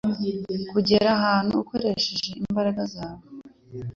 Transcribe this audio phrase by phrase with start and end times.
[0.71, 3.23] Kugera ahantu ukoresheje imbaraga zawe